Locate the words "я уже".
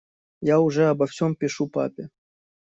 0.41-0.89